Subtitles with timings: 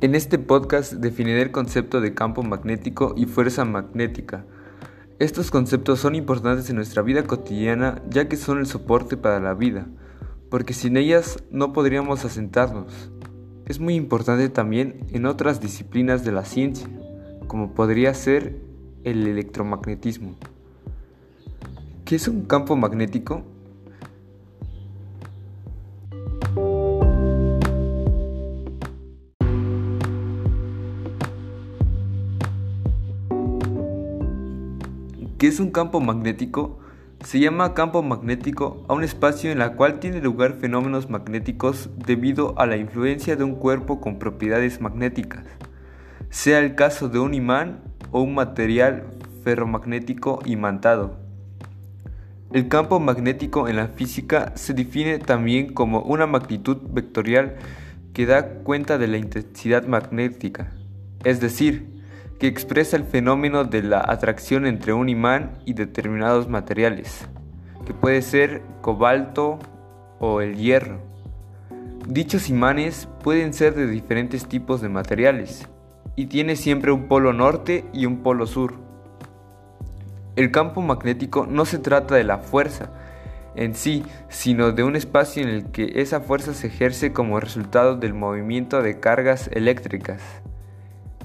[0.00, 4.44] En este podcast definiré el concepto de campo magnético y fuerza magnética.
[5.18, 9.54] Estos conceptos son importantes en nuestra vida cotidiana ya que son el soporte para la
[9.54, 9.88] vida,
[10.50, 13.10] porque sin ellas no podríamos asentarnos.
[13.66, 16.88] Es muy importante también en otras disciplinas de la ciencia,
[17.48, 18.54] como podría ser
[19.02, 20.36] el electromagnetismo.
[22.04, 23.42] ¿Qué es un campo magnético?
[35.38, 36.80] ¿Qué es un campo magnético?
[37.24, 42.58] Se llama campo magnético a un espacio en el cual tiene lugar fenómenos magnéticos debido
[42.58, 45.44] a la influencia de un cuerpo con propiedades magnéticas,
[46.28, 49.04] sea el caso de un imán o un material
[49.44, 51.20] ferromagnético imantado.
[52.52, 57.58] El campo magnético en la física se define también como una magnitud vectorial
[58.12, 60.72] que da cuenta de la intensidad magnética,
[61.22, 61.97] es decir,
[62.38, 67.28] que expresa el fenómeno de la atracción entre un imán y determinados materiales,
[67.84, 69.58] que puede ser cobalto
[70.20, 71.00] o el hierro.
[72.06, 75.68] Dichos imanes pueden ser de diferentes tipos de materiales
[76.14, 78.74] y tiene siempre un polo norte y un polo sur.
[80.36, 82.90] El campo magnético no se trata de la fuerza
[83.56, 87.96] en sí, sino de un espacio en el que esa fuerza se ejerce como resultado
[87.96, 90.22] del movimiento de cargas eléctricas.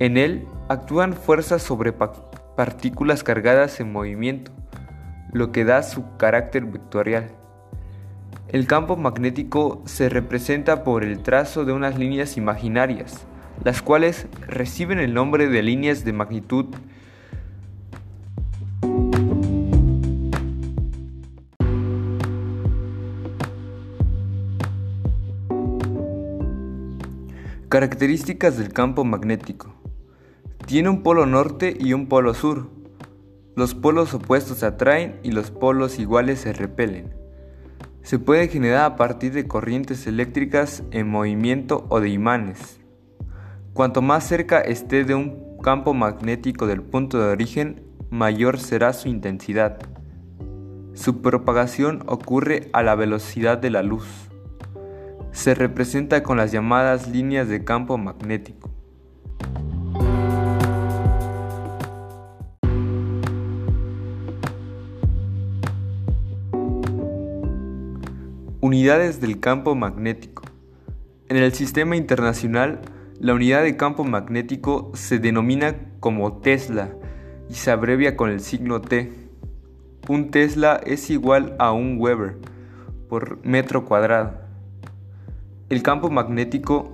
[0.00, 4.50] En él actúan fuerzas sobre partículas cargadas en movimiento,
[5.30, 7.32] lo que da su carácter vectorial.
[8.48, 13.26] El campo magnético se representa por el trazo de unas líneas imaginarias,
[13.62, 16.66] las cuales reciben el nombre de líneas de magnitud
[27.68, 29.79] Características del campo magnético.
[30.70, 32.70] Tiene un polo norte y un polo sur.
[33.56, 37.12] Los polos opuestos se atraen y los polos iguales se repelen.
[38.02, 42.78] Se puede generar a partir de corrientes eléctricas en movimiento o de imanes.
[43.72, 49.08] Cuanto más cerca esté de un campo magnético del punto de origen, mayor será su
[49.08, 49.76] intensidad.
[50.94, 54.06] Su propagación ocurre a la velocidad de la luz.
[55.32, 58.69] Se representa con las llamadas líneas de campo magnético.
[68.72, 70.44] Unidades del campo magnético.
[71.28, 72.78] En el sistema internacional,
[73.18, 76.90] la unidad de campo magnético se denomina como Tesla
[77.48, 79.10] y se abrevia con el signo T.
[80.08, 82.36] Un Tesla es igual a un Weber
[83.08, 84.34] por metro cuadrado.
[85.68, 86.92] El campo magnético,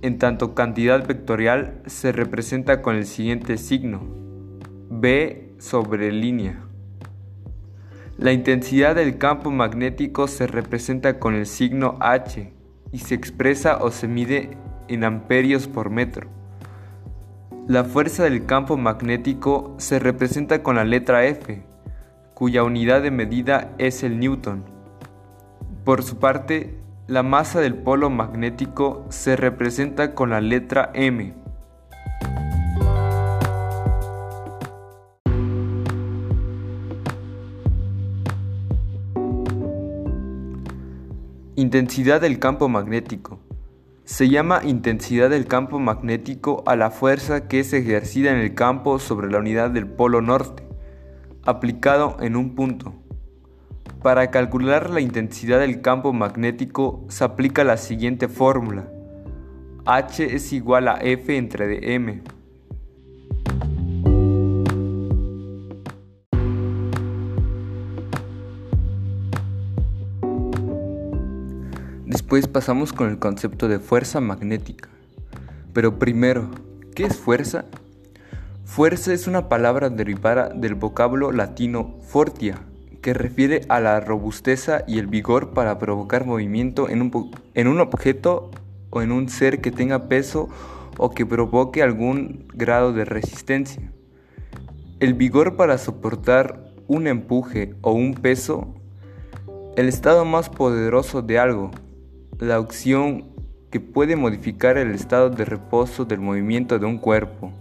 [0.00, 4.00] en tanto cantidad vectorial, se representa con el siguiente signo,
[4.88, 6.67] B sobre línea.
[8.18, 12.52] La intensidad del campo magnético se representa con el signo H
[12.90, 14.58] y se expresa o se mide
[14.88, 16.26] en amperios por metro.
[17.68, 21.62] La fuerza del campo magnético se representa con la letra F,
[22.34, 24.64] cuya unidad de medida es el newton.
[25.84, 31.34] Por su parte, la masa del polo magnético se representa con la letra M.
[41.58, 43.40] Intensidad del campo magnético.
[44.04, 49.00] Se llama intensidad del campo magnético a la fuerza que es ejercida en el campo
[49.00, 50.62] sobre la unidad del polo norte,
[51.42, 52.94] aplicado en un punto.
[54.04, 58.88] Para calcular la intensidad del campo magnético se aplica la siguiente fórmula.
[59.84, 62.22] H es igual a F entre dm.
[72.28, 74.90] Después pasamos con el concepto de fuerza magnética.
[75.72, 76.50] Pero primero,
[76.94, 77.64] ¿qué es fuerza?
[78.66, 82.58] Fuerza es una palabra derivada del vocablo latino fortia,
[83.00, 87.80] que refiere a la robusteza y el vigor para provocar movimiento en un, en un
[87.80, 88.50] objeto
[88.90, 90.50] o en un ser que tenga peso
[90.98, 93.90] o que provoque algún grado de resistencia.
[95.00, 98.74] El vigor para soportar un empuje o un peso,
[99.76, 101.70] el estado más poderoso de algo,
[102.38, 103.24] la opción
[103.70, 107.52] que puede modificar el estado de reposo del movimiento de un cuerpo,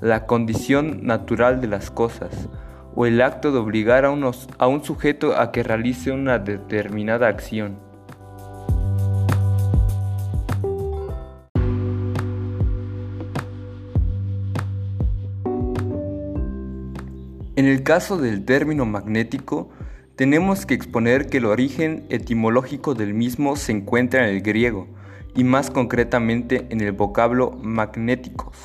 [0.00, 2.48] la condición natural de las cosas,
[2.96, 7.28] o el acto de obligar a, unos, a un sujeto a que realice una determinada
[7.28, 7.78] acción.
[17.56, 19.70] En el caso del término magnético,
[20.16, 24.86] tenemos que exponer que el origen etimológico del mismo se encuentra en el griego,
[25.34, 28.56] y más concretamente en el vocablo magnéticos,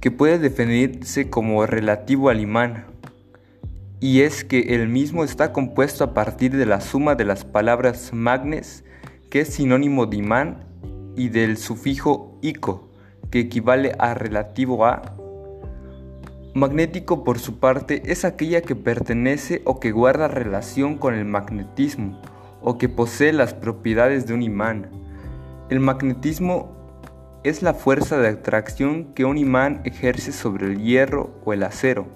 [0.00, 2.86] que puede definirse como relativo al imán,
[3.98, 8.12] y es que el mismo está compuesto a partir de la suma de las palabras
[8.12, 8.84] magnes,
[9.30, 10.64] que es sinónimo de imán,
[11.16, 12.88] y del sufijo ico,
[13.30, 15.16] que equivale a relativo a
[16.54, 22.20] Magnético por su parte es aquella que pertenece o que guarda relación con el magnetismo
[22.60, 24.90] o que posee las propiedades de un imán.
[25.70, 26.76] El magnetismo
[27.42, 32.06] es la fuerza de atracción que un imán ejerce sobre el hierro o el acero,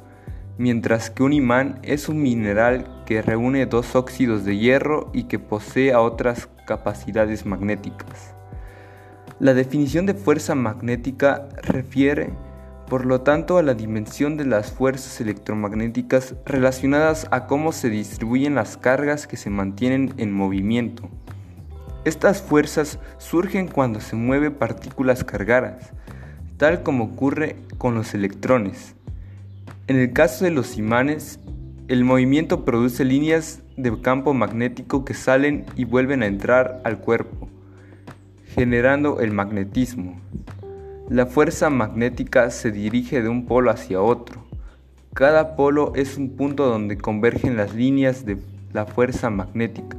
[0.58, 5.38] mientras que un imán es un mineral que reúne dos óxidos de hierro y que
[5.38, 8.34] posee otras capacidades magnéticas.
[9.40, 12.34] La definición de fuerza magnética refiere
[12.88, 18.54] por lo tanto a la dimensión de las fuerzas electromagnéticas relacionadas a cómo se distribuyen
[18.54, 21.08] las cargas que se mantienen en movimiento.
[22.04, 25.90] Estas fuerzas surgen cuando se mueven partículas cargadas,
[26.56, 28.94] tal como ocurre con los electrones.
[29.88, 31.40] En el caso de los imanes,
[31.88, 37.48] el movimiento produce líneas de campo magnético que salen y vuelven a entrar al cuerpo,
[38.54, 40.20] generando el magnetismo.
[41.08, 44.44] La fuerza magnética se dirige de un polo hacia otro.
[45.14, 48.38] Cada polo es un punto donde convergen las líneas de
[48.72, 49.96] la fuerza magnética.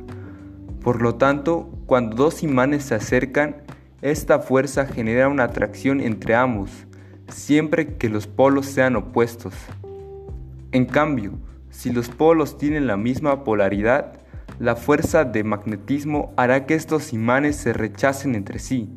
[0.84, 3.56] Por lo tanto, cuando dos imanes se acercan,
[4.02, 6.72] esta fuerza genera una atracción entre ambos,
[7.30, 9.54] siempre que los polos sean opuestos.
[10.74, 11.40] En cambio,
[11.70, 14.12] si los polos tienen la misma polaridad,
[14.60, 18.90] la fuerza de magnetismo hará que estos imanes se rechacen entre sí.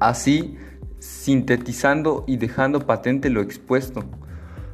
[0.00, 0.56] Así,
[0.98, 4.04] sintetizando y dejando patente lo expuesto.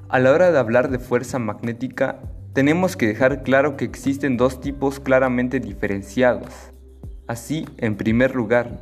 [0.08, 2.20] A la hora de hablar de fuerza magnética,
[2.52, 6.52] tenemos que dejar claro que existen dos tipos claramente diferenciados.
[7.26, 8.80] Así, en primer lugar,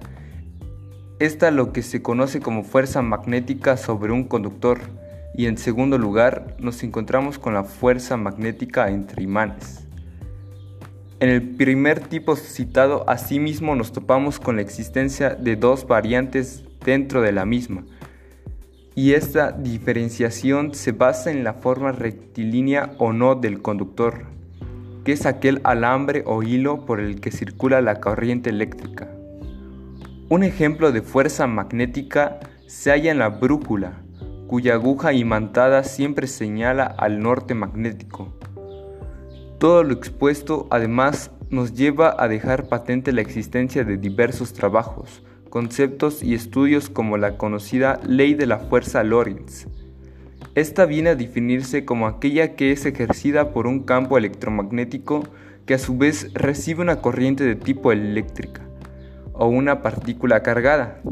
[1.20, 4.80] esta lo que se conoce como fuerza magnética sobre un conductor
[5.34, 9.86] y en segundo lugar nos encontramos con la fuerza magnética entre imanes.
[11.20, 17.22] En el primer tipo citado, asimismo nos topamos con la existencia de dos variantes dentro
[17.22, 17.84] de la misma.
[18.96, 24.24] Y esta diferenciación se basa en la forma rectilínea o no del conductor,
[25.04, 29.08] que es aquel alambre o hilo por el que circula la corriente eléctrica.
[30.28, 34.02] Un ejemplo de fuerza magnética se halla en la brújula,
[34.48, 38.34] cuya aguja imantada siempre señala al norte magnético.
[39.58, 46.22] Todo lo expuesto además nos lleva a dejar patente la existencia de diversos trabajos, conceptos
[46.22, 49.66] y estudios como la conocida ley de la fuerza Lorentz.
[50.54, 55.24] Esta viene a definirse como aquella que es ejercida por un campo electromagnético
[55.66, 58.62] que a su vez recibe una corriente de tipo eléctrica
[59.32, 61.02] o una partícula cargada.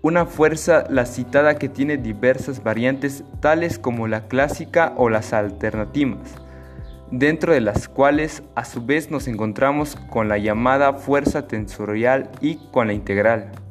[0.00, 6.42] Una fuerza la citada que tiene diversas variantes tales como la clásica o las alternativas
[7.12, 12.56] dentro de las cuales a su vez nos encontramos con la llamada fuerza tensorial y
[12.72, 13.61] con la integral.